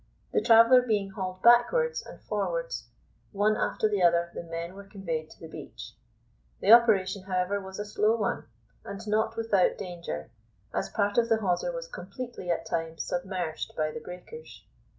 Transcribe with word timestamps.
The 0.33 0.41
traveller 0.41 0.81
being 0.81 1.11
hauled 1.11 1.43
backwards 1.43 2.03
and 2.03 2.19
forwards, 2.23 2.87
one 3.31 3.55
after 3.55 3.87
the 3.87 4.01
other 4.01 4.31
the 4.33 4.41
men 4.41 4.73
were 4.73 4.83
conveyed 4.87 5.29
to 5.29 5.39
the 5.39 5.47
beach. 5.47 5.93
The 6.59 6.71
operation, 6.71 7.25
however, 7.27 7.61
was 7.61 7.77
a 7.77 7.85
slow 7.85 8.15
one, 8.15 8.45
and 8.83 8.99
not 9.07 9.37
without 9.37 9.77
danger, 9.77 10.31
as 10.73 10.89
part 10.89 11.19
of 11.19 11.29
the 11.29 11.37
hawser 11.37 11.71
was 11.71 11.87
completely 11.87 12.49
at 12.49 12.65
times 12.65 13.03
submerged 13.03 13.75
by 13.77 13.91
the 13.91 13.99
breakers. 13.99 14.65